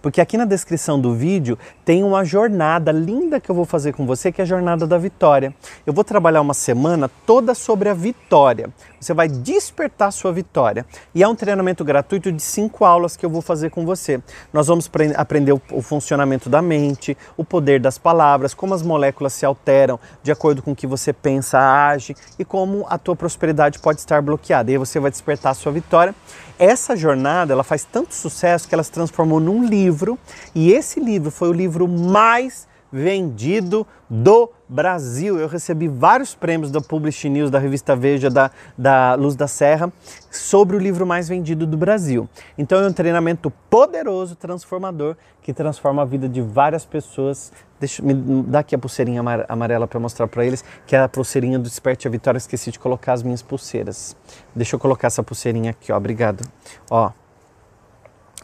porque 0.00 0.20
aqui 0.20 0.36
na 0.36 0.44
descrição 0.44 1.00
do 1.00 1.14
vídeo 1.14 1.58
tem 1.84 2.02
uma 2.04 2.24
jornada 2.24 2.92
linda 2.92 3.40
que 3.40 3.50
eu 3.50 3.54
vou 3.54 3.64
fazer 3.64 3.92
com 3.92 4.06
você, 4.06 4.30
que 4.30 4.40
é 4.40 4.44
a 4.44 4.46
jornada 4.46 4.86
da 4.86 4.98
vitória. 4.98 5.54
Eu 5.86 5.92
vou 5.92 6.04
trabalhar 6.04 6.40
uma 6.40 6.54
semana 6.54 7.10
toda 7.26 7.54
sobre 7.54 7.88
a 7.88 7.94
vitória. 7.94 8.70
Você 9.00 9.14
vai 9.14 9.28
despertar 9.28 10.12
sua 10.12 10.32
vitória. 10.32 10.84
E 11.14 11.22
é 11.22 11.28
um 11.28 11.34
treinamento 11.34 11.84
gratuito 11.84 12.32
de 12.32 12.42
cinco 12.42 12.84
aulas 12.84 13.16
que 13.16 13.24
eu 13.24 13.30
vou 13.30 13.42
fazer 13.42 13.70
com 13.70 13.84
você. 13.84 14.20
Nós 14.52 14.66
vamos 14.66 14.90
aprender 15.16 15.52
o, 15.52 15.82
funcionamento 15.82 16.48
da 16.48 16.60
mente, 16.60 17.16
o 17.36 17.44
poder 17.44 17.78
das 17.80 17.98
palavras, 17.98 18.54
como 18.54 18.74
as 18.74 18.82
moléculas 18.82 19.32
se 19.32 19.46
alteram 19.46 20.00
de 20.22 20.32
acordo 20.32 20.62
com 20.62 20.72
o 20.72 20.76
que 20.76 20.86
você 20.86 21.12
pensa, 21.12 21.58
age 21.58 22.16
e 22.38 22.44
como 22.44 22.84
a 22.88 22.98
tua 22.98 23.14
prosperidade 23.14 23.78
pode 23.78 24.00
estar 24.00 24.20
bloqueada. 24.20 24.70
E 24.70 24.74
aí 24.74 24.78
você 24.78 24.98
vai 24.98 25.10
despertar 25.10 25.54
sua 25.54 25.72
vitória. 25.72 26.14
Essa 26.58 26.96
jornada 26.96 27.52
ela 27.52 27.62
faz 27.62 27.84
tanto 27.84 28.14
sucesso 28.14 28.66
que 28.66 28.74
ela 28.74 28.82
se 28.82 28.90
transformou 28.90 29.38
num 29.38 29.62
livro 29.66 30.18
e 30.54 30.72
esse 30.72 31.00
livro 31.00 31.30
foi 31.30 31.48
o 31.48 31.52
livro 31.52 31.86
mais 31.88 32.66
vendido 32.90 33.86
do 34.08 34.50
Brasil. 34.68 35.38
Eu 35.38 35.48
recebi 35.48 35.88
vários 35.88 36.34
prêmios 36.34 36.70
da 36.70 36.80
Publish 36.80 37.28
News, 37.28 37.50
da 37.50 37.58
revista 37.58 37.94
Veja, 37.94 38.30
da, 38.30 38.50
da 38.76 39.14
Luz 39.14 39.34
da 39.34 39.46
Serra, 39.46 39.92
sobre 40.30 40.76
o 40.76 40.78
livro 40.78 41.06
mais 41.06 41.28
vendido 41.28 41.66
do 41.66 41.76
Brasil. 41.76 42.28
Então 42.56 42.82
é 42.82 42.86
um 42.86 42.92
treinamento 42.92 43.50
poderoso, 43.68 44.36
transformador, 44.36 45.16
que 45.42 45.52
transforma 45.52 46.02
a 46.02 46.04
vida 46.04 46.28
de 46.28 46.40
várias 46.40 46.84
pessoas. 46.84 47.52
Deixa 47.78 48.02
me 48.02 48.14
dar 48.14 48.60
aqui 48.60 48.74
a 48.74 48.78
pulseirinha 48.78 49.22
amarela 49.48 49.86
para 49.86 50.00
mostrar 50.00 50.26
para 50.26 50.44
eles, 50.44 50.64
que 50.86 50.96
é 50.96 51.00
a 51.00 51.08
pulseirinha 51.08 51.58
do 51.58 51.64
Desperte 51.68 52.08
a 52.08 52.10
Vitória. 52.10 52.38
Esqueci 52.38 52.70
de 52.70 52.78
colocar 52.78 53.12
as 53.12 53.22
minhas 53.22 53.42
pulseiras. 53.42 54.16
Deixa 54.54 54.74
eu 54.74 54.80
colocar 54.80 55.08
essa 55.08 55.22
pulseirinha 55.22 55.70
aqui, 55.70 55.92
ó. 55.92 55.96
Obrigado. 55.96 56.42
Ó, 56.90 57.10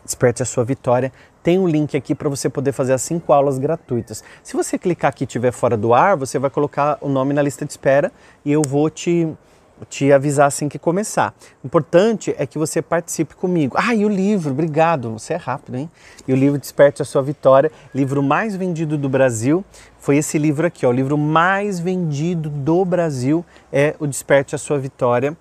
Desperte 0.05 0.43
a 0.43 0.47
sua 0.47 0.65
vitória. 0.65 1.13
Tem 1.43 1.59
um 1.59 1.67
link 1.67 1.97
aqui 1.97 2.15
para 2.15 2.29
você 2.29 2.49
poder 2.49 2.73
fazer 2.73 2.93
as 2.93 3.03
cinco 3.03 3.33
aulas 3.33 3.59
gratuitas. 3.59 4.23
Se 4.43 4.55
você 4.55 4.79
clicar 4.79 5.11
aqui 5.11 5.25
e 5.25 5.27
estiver 5.27 5.53
fora 5.53 5.77
do 5.77 5.93
ar, 5.93 6.17
você 6.17 6.39
vai 6.39 6.51
colocar 6.51 6.99
o 7.01 7.09
nome 7.09 7.35
na 7.35 7.43
lista 7.43 7.65
de 7.65 7.73
espera 7.73 8.13
e 8.45 8.53
eu 8.53 8.63
vou 8.63 8.89
te 8.89 9.29
te 9.89 10.13
avisar 10.13 10.47
assim 10.47 10.69
que 10.69 10.79
começar. 10.79 11.35
O 11.63 11.67
importante 11.67 12.35
é 12.39 12.47
que 12.47 12.59
você 12.59 12.81
participe 12.81 13.35
comigo. 13.35 13.77
Ah, 13.79 13.95
e 13.95 14.05
o 14.05 14.09
livro, 14.09 14.53
obrigado, 14.53 15.13
você 15.13 15.35
é 15.35 15.37
rápido, 15.37 15.77
hein? 15.77 15.91
E 16.27 16.33
o 16.33 16.37
livro 16.37 16.59
Desperte 16.59 17.03
a 17.03 17.05
Sua 17.05 17.23
Vitória, 17.23 17.71
livro 17.95 18.23
mais 18.23 18.55
vendido 18.55 18.97
do 18.97 19.09
Brasil, 19.09 19.65
foi 19.99 20.17
esse 20.17 20.39
livro 20.39 20.67
aqui, 20.67 20.85
ó, 20.87 20.91
o 20.91 20.93
livro 20.93 21.17
mais 21.17 21.79
vendido 21.79 22.49
do 22.49 22.85
Brasil 22.85 23.45
é 23.73 23.95
o 23.99 24.07
Desperte 24.07 24.55
a 24.55 24.59
Sua 24.59 24.79
Vitória. 24.79 25.37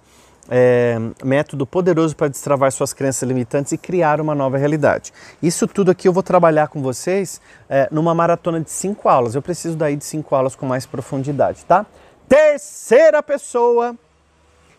É, 0.53 0.97
método 1.23 1.65
poderoso 1.65 2.13
para 2.13 2.27
destravar 2.27 2.69
suas 2.73 2.91
crenças 2.91 3.25
limitantes 3.25 3.71
e 3.71 3.77
criar 3.77 4.19
uma 4.19 4.35
nova 4.35 4.57
realidade. 4.57 5.13
Isso 5.41 5.65
tudo 5.65 5.91
aqui 5.91 6.09
eu 6.09 6.11
vou 6.11 6.21
trabalhar 6.21 6.67
com 6.67 6.81
vocês 6.81 7.39
é, 7.69 7.87
numa 7.89 8.13
maratona 8.13 8.59
de 8.59 8.69
cinco 8.69 9.07
aulas. 9.07 9.33
Eu 9.33 9.41
preciso 9.41 9.77
daí 9.77 9.95
de 9.95 10.03
cinco 10.03 10.35
aulas 10.35 10.53
com 10.53 10.65
mais 10.65 10.85
profundidade, 10.85 11.63
tá? 11.63 11.85
Terceira 12.27 13.23
pessoa 13.23 13.95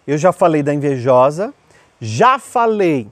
eu 0.07 0.19
já 0.19 0.33
falei 0.33 0.63
da 0.63 0.75
invejosa, 0.75 1.55
já 2.01 2.39
falei 2.39 3.09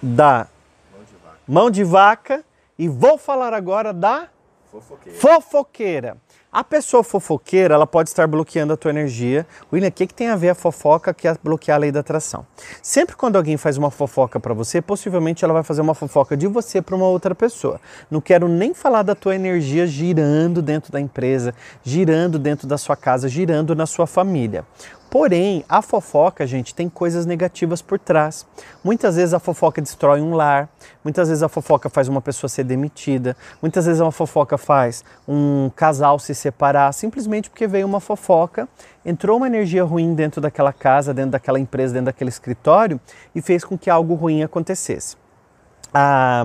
da 0.00 0.46
mão 0.90 1.04
de 1.04 1.14
vaca, 1.14 1.38
mão 1.46 1.70
de 1.70 1.84
vaca 1.84 2.44
e 2.78 2.88
vou 2.88 3.18
falar 3.18 3.52
agora 3.52 3.92
da 3.92 4.28
fofoqueira. 4.72 5.18
fofoqueira. 5.18 6.16
A 6.50 6.64
pessoa 6.64 7.02
fofoqueira, 7.02 7.74
ela 7.74 7.86
pode 7.86 8.10
estar 8.10 8.26
bloqueando 8.26 8.72
a 8.72 8.76
tua 8.76 8.90
energia. 8.90 9.46
William, 9.72 9.88
o 9.88 9.92
que, 9.92 10.06
que 10.06 10.14
tem 10.14 10.28
a 10.28 10.36
ver 10.36 10.50
a 10.50 10.54
fofoca 10.54 11.12
que 11.12 11.26
é 11.26 11.36
bloquear 11.42 11.76
a 11.76 11.78
lei 11.78 11.92
da 11.92 12.00
atração? 12.00 12.46
Sempre 12.82 13.16
quando 13.16 13.36
alguém 13.36 13.56
faz 13.56 13.76
uma 13.76 13.90
fofoca 13.90 14.38
para 14.38 14.52
você, 14.52 14.80
possivelmente 14.80 15.44
ela 15.44 15.54
vai 15.54 15.62
fazer 15.62 15.80
uma 15.80 15.94
fofoca 15.94 16.36
de 16.36 16.46
você 16.46 16.80
para 16.82 16.94
uma 16.94 17.06
outra 17.06 17.34
pessoa. 17.34 17.80
Não 18.10 18.20
quero 18.20 18.48
nem 18.48 18.74
falar 18.74 19.02
da 19.02 19.14
tua 19.14 19.34
energia 19.34 19.86
girando 19.86 20.60
dentro 20.60 20.92
da 20.92 21.00
empresa, 21.00 21.54
girando 21.82 22.38
dentro 22.38 22.66
da 22.66 22.76
sua 22.76 22.96
casa, 22.96 23.28
girando 23.28 23.74
na 23.74 23.86
sua 23.86 24.06
família. 24.06 24.64
Porém, 25.12 25.62
a 25.68 25.82
fofoca, 25.82 26.46
gente, 26.46 26.74
tem 26.74 26.88
coisas 26.88 27.26
negativas 27.26 27.82
por 27.82 27.98
trás. 27.98 28.46
Muitas 28.82 29.16
vezes 29.16 29.34
a 29.34 29.38
fofoca 29.38 29.82
destrói 29.82 30.22
um 30.22 30.34
lar, 30.34 30.70
muitas 31.04 31.28
vezes 31.28 31.42
a 31.42 31.50
fofoca 31.50 31.90
faz 31.90 32.08
uma 32.08 32.22
pessoa 32.22 32.48
ser 32.48 32.64
demitida, 32.64 33.36
muitas 33.60 33.84
vezes 33.84 34.00
uma 34.00 34.10
fofoca 34.10 34.56
faz 34.56 35.04
um 35.28 35.70
casal 35.76 36.18
se 36.18 36.34
separar, 36.34 36.90
simplesmente 36.94 37.50
porque 37.50 37.66
veio 37.66 37.86
uma 37.86 38.00
fofoca, 38.00 38.66
entrou 39.04 39.36
uma 39.36 39.46
energia 39.46 39.84
ruim 39.84 40.14
dentro 40.14 40.40
daquela 40.40 40.72
casa, 40.72 41.12
dentro 41.12 41.32
daquela 41.32 41.60
empresa, 41.60 41.92
dentro 41.92 42.06
daquele 42.06 42.30
escritório 42.30 42.98
e 43.34 43.42
fez 43.42 43.66
com 43.66 43.76
que 43.76 43.90
algo 43.90 44.14
ruim 44.14 44.42
acontecesse. 44.42 45.18
Ah, 45.92 46.42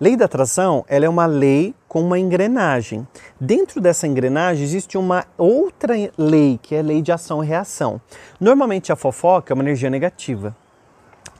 Lei 0.00 0.16
da 0.16 0.24
atração, 0.24 0.84
ela 0.88 1.04
é 1.04 1.08
uma 1.08 1.24
lei 1.24 1.72
com 1.86 2.00
uma 2.02 2.18
engrenagem. 2.18 3.06
Dentro 3.40 3.80
dessa 3.80 4.08
engrenagem 4.08 4.64
existe 4.64 4.98
uma 4.98 5.24
outra 5.38 5.94
lei, 6.18 6.58
que 6.60 6.74
é 6.74 6.80
a 6.80 6.82
lei 6.82 7.00
de 7.00 7.12
ação 7.12 7.44
e 7.44 7.46
reação. 7.46 8.00
Normalmente 8.40 8.90
a 8.90 8.96
fofoca 8.96 9.52
é 9.52 9.54
uma 9.54 9.62
energia 9.62 9.88
negativa, 9.88 10.54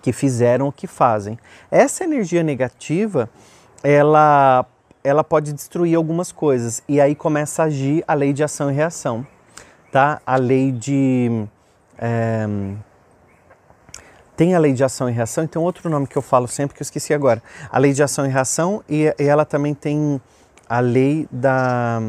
que 0.01 0.13
fizeram 0.13 0.69
o 0.69 0.73
que 0.73 0.87
fazem. 0.87 1.37
Essa 1.69 2.05
energia 2.05 2.43
negativa, 2.43 3.29
ela 3.83 4.65
ela 5.03 5.23
pode 5.23 5.53
destruir 5.53 5.95
algumas 5.97 6.33
coisas 6.33 6.83
e 6.89 6.99
aí 6.99 7.15
começa 7.15 7.63
a 7.63 7.67
agir 7.67 8.03
a 8.09 8.15
lei 8.15 8.33
de 8.33 8.43
ação 8.43 8.71
e 8.71 8.75
reação, 8.75 9.27
tá? 9.93 10.23
A 10.25 10.37
lei 10.37 10.73
de 10.73 11.45
é, 11.99 12.47
tem 14.37 14.55
a 14.55 14.59
lei 14.59 14.73
de 14.73 14.83
ação 14.83 15.09
e 15.09 15.13
reação 15.13 15.45
e 15.45 15.49
tem 15.49 15.61
outro 15.61 15.89
nome 15.89 16.07
que 16.07 16.17
eu 16.17 16.23
falo 16.23 16.49
sempre 16.49 16.77
que 16.77 16.83
eu 16.83 16.85
esqueci 16.85 17.15
agora. 17.15 17.43
A 17.71 17.79
lei 17.79 17.93
de 17.93 18.03
ação 18.03 18.27
e 18.27 18.29
reação 18.29 18.83
e, 18.89 19.15
e 19.19 19.25
ela 19.25 19.45
também 19.45 19.75
tem 19.75 20.21
a 20.69 20.81
lei 20.81 21.29
da. 21.31 22.01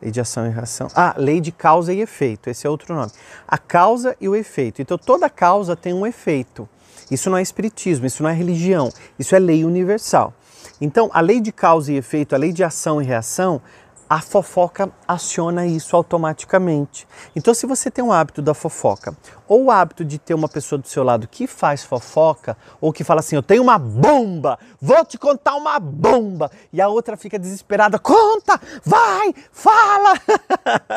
Lei 0.00 0.10
de 0.10 0.20
ação 0.20 0.46
e 0.46 0.50
reação. 0.50 0.88
Ah, 0.94 1.14
lei 1.16 1.40
de 1.40 1.50
causa 1.50 1.92
e 1.92 2.00
efeito. 2.00 2.50
Esse 2.50 2.66
é 2.66 2.70
outro 2.70 2.94
nome. 2.94 3.10
A 3.48 3.56
causa 3.56 4.16
e 4.20 4.28
o 4.28 4.36
efeito. 4.36 4.82
Então 4.82 4.98
toda 4.98 5.30
causa 5.30 5.74
tem 5.74 5.94
um 5.94 6.06
efeito. 6.06 6.68
Isso 7.10 7.30
não 7.30 7.38
é 7.38 7.42
espiritismo, 7.42 8.06
isso 8.06 8.22
não 8.22 8.30
é 8.30 8.32
religião, 8.32 8.92
isso 9.18 9.34
é 9.36 9.38
lei 9.38 9.64
universal. 9.64 10.34
Então, 10.80 11.08
a 11.12 11.20
lei 11.20 11.40
de 11.40 11.52
causa 11.52 11.92
e 11.92 11.96
efeito, 11.96 12.34
a 12.34 12.38
lei 12.38 12.52
de 12.52 12.64
ação 12.64 13.00
e 13.00 13.04
reação, 13.04 13.62
a 14.08 14.20
fofoca 14.20 14.90
aciona 15.06 15.66
isso 15.66 15.96
automaticamente. 15.96 17.06
Então, 17.34 17.52
se 17.52 17.66
você 17.66 17.90
tem 17.90 18.04
um 18.04 18.12
hábito 18.12 18.40
da 18.40 18.54
fofoca, 18.54 19.16
ou 19.48 19.64
o 19.64 19.70
hábito 19.70 20.04
de 20.04 20.18
ter 20.18 20.34
uma 20.34 20.48
pessoa 20.48 20.78
do 20.78 20.86
seu 20.86 21.02
lado 21.02 21.26
que 21.26 21.46
faz 21.46 21.82
fofoca, 21.84 22.56
ou 22.80 22.92
que 22.92 23.02
fala 23.02 23.20
assim: 23.20 23.36
Eu 23.36 23.42
tenho 23.42 23.62
uma 23.62 23.78
bomba, 23.78 24.58
vou 24.80 25.04
te 25.04 25.18
contar 25.18 25.56
uma 25.56 25.78
bomba, 25.80 26.50
e 26.72 26.80
a 26.80 26.88
outra 26.88 27.16
fica 27.16 27.38
desesperada: 27.38 27.98
Conta, 27.98 28.60
vai, 28.84 29.34
fala. 29.50 30.14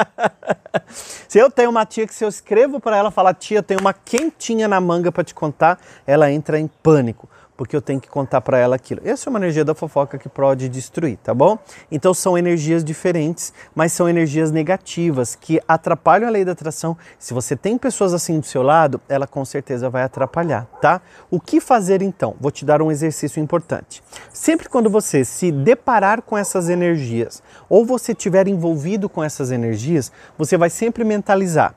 se 0.87 1.39
eu 1.39 1.49
tenho 1.49 1.69
uma 1.69 1.85
tia 1.85 2.05
que, 2.05 2.13
se 2.13 2.23
eu 2.23 2.29
escrevo 2.29 2.79
para 2.79 2.97
ela 2.97 3.11
falar, 3.11 3.33
tia, 3.33 3.63
tenho 3.63 3.79
uma 3.79 3.93
quentinha 3.93 4.67
na 4.67 4.79
manga 4.79 5.11
para 5.11 5.23
te 5.23 5.33
contar, 5.33 5.79
ela 6.05 6.31
entra 6.31 6.59
em 6.59 6.67
pânico 6.67 7.27
porque 7.59 7.75
eu 7.75 7.81
tenho 7.81 7.99
que 7.99 8.07
contar 8.07 8.39
para 8.39 8.57
ela 8.57 8.77
aquilo. 8.77 9.01
Essa 9.03 9.27
é 9.27 9.29
uma 9.29 9.37
energia 9.37 9.65
da 9.65 9.75
fofoca 9.75 10.17
que 10.17 10.29
pode 10.29 10.69
destruir, 10.69 11.17
tá 11.17 11.33
bom? 11.33 11.59
Então 11.91 12.13
são 12.13 12.37
energias 12.37 12.85
diferentes, 12.85 13.51
mas 13.75 13.91
são 13.91 14.07
energias 14.07 14.49
negativas 14.49 15.35
que 15.35 15.59
atrapalham 15.67 16.29
a 16.29 16.31
lei 16.31 16.45
da 16.45 16.53
atração. 16.53 16.95
Se 17.19 17.33
você 17.33 17.57
tem 17.57 17.77
pessoas 17.77 18.13
assim 18.13 18.39
do 18.39 18.45
seu 18.45 18.63
lado, 18.63 19.01
ela 19.09 19.27
com 19.27 19.43
certeza 19.43 19.89
vai 19.89 20.03
atrapalhar, 20.03 20.67
tá? 20.81 21.01
O 21.29 21.37
que 21.37 21.59
fazer 21.59 22.01
então? 22.01 22.33
Vou 22.39 22.49
te 22.49 22.63
dar 22.63 22.81
um 22.81 22.89
exercício 22.89 23.43
importante. 23.43 24.01
Sempre 24.31 24.69
quando 24.69 24.89
você 24.89 25.25
se 25.25 25.51
deparar 25.51 26.21
com 26.21 26.37
essas 26.37 26.69
energias 26.69 27.43
ou 27.67 27.85
você 27.85 28.13
estiver 28.13 28.47
envolvido 28.47 29.09
com 29.09 29.21
essas 29.21 29.51
energias, 29.51 30.13
você 30.37 30.55
vai 30.55 30.69
sempre 30.69 31.03
mentalizar 31.03 31.75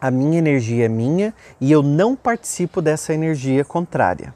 a 0.00 0.10
minha 0.10 0.38
energia 0.38 0.86
é 0.86 0.88
minha 0.88 1.32
e 1.60 1.70
eu 1.70 1.80
não 1.80 2.16
participo 2.16 2.82
dessa 2.82 3.14
energia 3.14 3.64
contrária. 3.64 4.34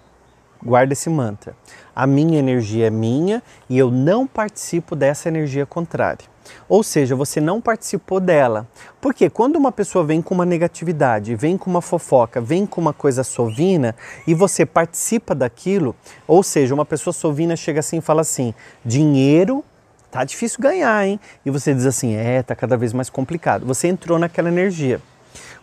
Guarda 0.62 0.92
esse 0.92 1.08
mantra. 1.08 1.54
A 1.94 2.06
minha 2.06 2.38
energia 2.38 2.86
é 2.86 2.90
minha 2.90 3.42
e 3.68 3.78
eu 3.78 3.90
não 3.90 4.26
participo 4.26 4.94
dessa 4.94 5.28
energia 5.28 5.64
contrária. 5.64 6.28
Ou 6.68 6.82
seja, 6.82 7.16
você 7.16 7.40
não 7.40 7.60
participou 7.60 8.20
dela. 8.20 8.66
Porque 9.00 9.30
quando 9.30 9.56
uma 9.56 9.72
pessoa 9.72 10.04
vem 10.04 10.20
com 10.20 10.34
uma 10.34 10.44
negatividade, 10.44 11.34
vem 11.34 11.56
com 11.56 11.70
uma 11.70 11.80
fofoca, 11.80 12.40
vem 12.40 12.66
com 12.66 12.80
uma 12.80 12.92
coisa 12.92 13.24
sovina 13.24 13.94
e 14.26 14.34
você 14.34 14.66
participa 14.66 15.34
daquilo, 15.34 15.94
ou 16.26 16.42
seja, 16.42 16.74
uma 16.74 16.84
pessoa 16.84 17.12
sovina 17.12 17.56
chega 17.56 17.80
assim 17.80 17.98
e 17.98 18.02
fala 18.02 18.20
assim: 18.20 18.54
dinheiro 18.84 19.64
tá 20.10 20.24
difícil 20.24 20.60
ganhar, 20.60 21.06
hein? 21.06 21.20
E 21.44 21.50
você 21.50 21.72
diz 21.72 21.86
assim: 21.86 22.14
é, 22.14 22.42
tá 22.42 22.54
cada 22.54 22.76
vez 22.76 22.92
mais 22.92 23.08
complicado. 23.08 23.64
Você 23.66 23.88
entrou 23.88 24.18
naquela 24.18 24.48
energia. 24.48 25.00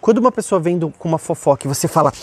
Quando 0.08 0.20
uma 0.20 0.32
pessoa 0.32 0.58
vem 0.58 0.78
do, 0.78 0.90
com 0.90 1.10
uma 1.10 1.18
fofoca 1.18 1.68
e 1.68 1.68
você 1.68 1.86
fala, 1.86 2.14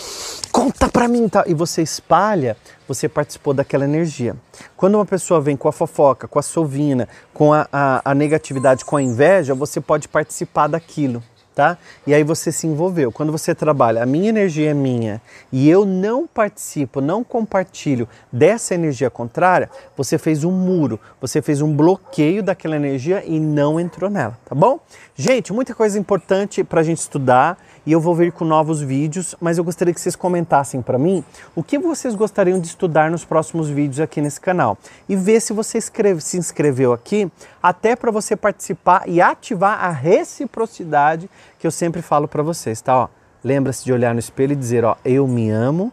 conta 0.51 0.89
pra 0.89 1.07
mim, 1.07 1.29
tá? 1.29 1.43
e 1.45 1.53
você 1.53 1.83
espalha, 1.83 2.57
você 2.87 3.07
participou 3.07 3.53
daquela 3.53 3.83
energia. 3.83 4.35
Quando 4.75 4.95
uma 4.95 5.05
pessoa 5.05 5.39
vem 5.39 5.55
com 5.55 5.67
a 5.67 5.71
fofoca, 5.71 6.27
com 6.27 6.39
a 6.39 6.41
sovina, 6.41 7.07
com 7.31 7.53
a, 7.53 7.67
a, 7.71 8.01
a 8.03 8.15
negatividade, 8.15 8.83
com 8.83 8.97
a 8.97 9.03
inveja, 9.03 9.53
você 9.53 9.79
pode 9.79 10.07
participar 10.07 10.65
daquilo 10.65 11.21
tá? 11.55 11.77
E 12.05 12.13
aí 12.13 12.23
você 12.23 12.51
se 12.51 12.67
envolveu. 12.67 13.11
Quando 13.11 13.31
você 13.31 13.55
trabalha, 13.55 14.03
a 14.03 14.05
minha 14.05 14.29
energia 14.29 14.71
é 14.71 14.73
minha 14.73 15.21
e 15.51 15.69
eu 15.69 15.85
não 15.85 16.27
participo, 16.27 16.99
não 16.99 17.23
compartilho 17.23 18.07
dessa 18.31 18.75
energia 18.75 19.09
contrária, 19.09 19.69
você 19.95 20.17
fez 20.17 20.43
um 20.43 20.51
muro, 20.51 20.99
você 21.19 21.41
fez 21.41 21.61
um 21.61 21.73
bloqueio 21.73 22.43
daquela 22.43 22.75
energia 22.75 23.23
e 23.25 23.39
não 23.39 23.79
entrou 23.79 24.09
nela, 24.09 24.37
tá 24.43 24.53
bom? 24.53 24.79
Gente, 25.15 25.53
muita 25.53 25.73
coisa 25.73 25.97
importante 25.97 26.63
para 26.63 26.81
a 26.81 26.83
gente 26.83 26.99
estudar 26.99 27.57
e 27.85 27.91
eu 27.91 27.99
vou 27.99 28.15
vir 28.15 28.31
com 28.31 28.43
novos 28.43 28.81
vídeos, 28.81 29.35
mas 29.39 29.57
eu 29.57 29.63
gostaria 29.63 29.93
que 29.93 30.01
vocês 30.01 30.15
comentassem 30.15 30.81
para 30.81 30.97
mim 30.97 31.23
o 31.55 31.63
que 31.63 31.77
vocês 31.77 32.15
gostariam 32.15 32.59
de 32.59 32.67
estudar 32.67 33.11
nos 33.11 33.23
próximos 33.23 33.69
vídeos 33.69 33.99
aqui 33.99 34.21
nesse 34.21 34.41
canal 34.41 34.77
e 35.07 35.15
ver 35.15 35.39
se 35.39 35.53
você 35.53 35.77
escreve, 35.77 36.21
se 36.21 36.37
inscreveu 36.37 36.93
aqui, 36.93 37.31
até 37.61 37.95
para 37.95 38.11
você 38.11 38.35
participar 38.35 39.07
e 39.07 39.21
ativar 39.21 39.83
a 39.83 39.89
reciprocidade 39.89 41.29
que 41.59 41.67
eu 41.67 41.71
sempre 41.71 42.01
falo 42.01 42.27
para 42.27 42.41
vocês, 42.41 42.81
tá? 42.81 43.09
Lembra-se 43.43 43.85
de 43.85 43.93
olhar 43.93 44.13
no 44.13 44.19
espelho 44.19 44.53
e 44.53 44.55
dizer, 44.55 44.83
ó, 44.83 44.95
eu 45.05 45.27
me 45.27 45.51
amo, 45.51 45.91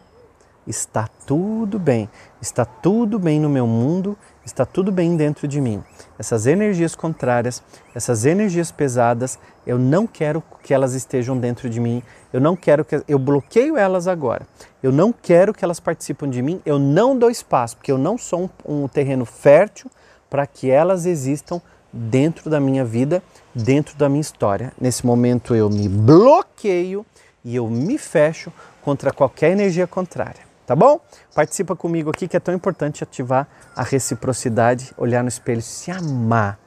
está 0.65 1.07
tudo 1.27 1.77
bem, 1.77 2.09
está 2.41 2.65
tudo 2.65 3.19
bem 3.19 3.39
no 3.39 3.49
meu 3.49 3.67
mundo, 3.67 4.17
está 4.45 4.65
tudo 4.65 4.91
bem 4.91 5.15
dentro 5.15 5.47
de 5.47 5.59
mim. 5.61 5.83
Essas 6.17 6.45
energias 6.45 6.95
contrárias, 6.95 7.63
essas 7.95 8.25
energias 8.25 8.71
pesadas, 8.71 9.39
eu 9.65 9.77
não 9.79 10.05
quero 10.05 10.43
que 10.61 10.73
elas 10.73 10.93
estejam 10.93 11.37
dentro 11.37 11.69
de 11.69 11.79
mim, 11.79 12.03
eu 12.31 12.41
não 12.41 12.55
quero 12.55 12.83
que 12.83 13.01
eu 13.07 13.17
bloqueio 13.17 13.77
elas 13.77 14.07
agora. 14.07 14.45
Eu 14.81 14.91
não 14.91 15.13
quero 15.13 15.53
que 15.53 15.63
elas 15.63 15.79
participem 15.79 16.29
de 16.29 16.41
mim, 16.41 16.61
eu 16.65 16.77
não 16.77 17.17
dou 17.17 17.29
espaço, 17.29 17.77
porque 17.77 17.91
eu 17.91 17.97
não 17.97 18.17
sou 18.17 18.49
um, 18.65 18.83
um 18.83 18.87
terreno 18.87 19.25
fértil 19.25 19.89
para 20.29 20.45
que 20.45 20.69
elas 20.69 21.05
existam 21.05 21.61
dentro 21.91 22.49
da 22.49 22.59
minha 22.59 22.83
vida, 22.83 23.23
dentro 23.53 23.95
da 23.97 24.09
minha 24.09 24.21
história. 24.21 24.73
Nesse 24.79 25.05
momento 25.05 25.55
eu 25.55 25.69
me 25.69 25.87
bloqueio 25.87 27.05
e 27.45 27.55
eu 27.55 27.69
me 27.69 27.97
fecho 27.97 28.51
contra 28.81 29.11
qualquer 29.11 29.51
energia 29.51 29.87
contrária 29.87 30.52
tá 30.65 30.75
bom? 30.75 30.99
Participa 31.35 31.75
comigo 31.75 32.09
aqui 32.09 32.27
que 32.27 32.37
é 32.37 32.39
tão 32.39 32.53
importante 32.53 33.03
ativar 33.03 33.47
a 33.75 33.83
reciprocidade, 33.83 34.93
olhar 34.97 35.23
no 35.23 35.29
espelho, 35.29 35.61
se 35.61 35.91
amar. 35.91 36.59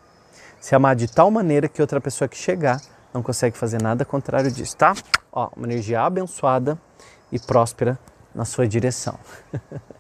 Se 0.61 0.75
amar 0.75 0.97
de 0.97 1.07
tal 1.07 1.31
maneira 1.31 1.69
que 1.69 1.81
outra 1.81 2.01
pessoa 2.01 2.29
que 2.29 2.37
chegar 2.37 2.81
não 3.13 3.23
consegue 3.23 3.57
fazer 3.57 3.81
nada 3.81 4.05
contrário 4.05 4.51
disso, 4.51 4.77
tá? 4.77 4.95
Ó, 5.33 5.51
uma 5.57 5.67
energia 5.67 6.03
abençoada 6.03 6.79
e 7.31 7.39
próspera 7.39 7.99
na 8.35 8.45
sua 8.45 8.67
direção. 8.69 9.19